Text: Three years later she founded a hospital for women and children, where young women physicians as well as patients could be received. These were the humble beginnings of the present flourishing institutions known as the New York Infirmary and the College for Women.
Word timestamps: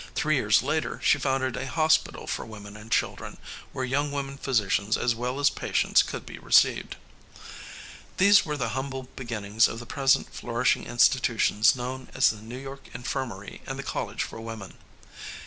Three 0.15 0.37
years 0.37 0.63
later 0.63 0.99
she 1.03 1.19
founded 1.19 1.55
a 1.55 1.67
hospital 1.67 2.25
for 2.25 2.43
women 2.43 2.75
and 2.75 2.91
children, 2.91 3.37
where 3.71 3.85
young 3.85 4.11
women 4.11 4.39
physicians 4.39 4.97
as 4.97 5.13
well 5.13 5.39
as 5.39 5.51
patients 5.51 6.01
could 6.01 6.25
be 6.25 6.39
received. 6.39 6.95
These 8.17 8.43
were 8.43 8.57
the 8.57 8.69
humble 8.69 9.09
beginnings 9.15 9.67
of 9.67 9.77
the 9.77 9.85
present 9.85 10.33
flourishing 10.33 10.87
institutions 10.87 11.75
known 11.75 12.09
as 12.15 12.31
the 12.31 12.37
New 12.41 12.57
York 12.57 12.87
Infirmary 12.95 13.61
and 13.67 13.77
the 13.77 13.83
College 13.83 14.23
for 14.23 14.41
Women. 14.41 14.73